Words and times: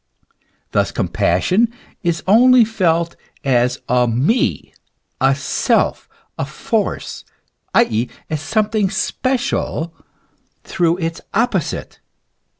Thus 0.71 0.91
compassion 0.91 1.71
is 2.01 2.23
only 2.25 2.65
felt 2.65 3.15
as 3.43 3.79
a 3.87 4.07
me, 4.07 4.73
a 5.21 5.35
self, 5.35 6.09
a 6.39 6.45
force, 6.47 7.23
i. 7.75 7.83
e., 7.83 8.09
as 8.27 8.41
something 8.41 8.89
special, 8.89 9.93
through 10.63 10.97
its 10.97 11.21
opposite. 11.35 11.99